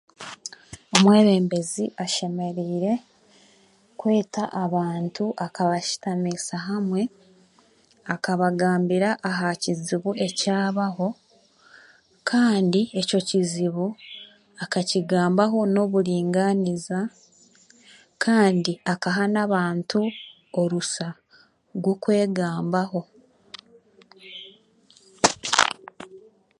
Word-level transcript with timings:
Omwebembezi 0.95 1.85
ashemereire 2.03 2.93
kweta 3.99 4.43
abantu 4.63 5.25
akabashutamiisa 5.45 6.55
hamwe, 6.67 7.01
akabagambira 8.13 9.09
aha 9.29 9.49
kizibu 9.63 10.11
ekyabaho, 10.27 11.07
kandi 12.29 12.81
ekyo 12.99 13.19
kizibu 13.29 13.85
akakigambaho 14.63 15.57
n'oburingaaniza, 15.73 16.99
kandi 18.23 18.71
akaha 18.93 19.23
n'abantu 19.33 19.99
orusa 20.61 21.07
rw'okwegambaho. 21.77 23.01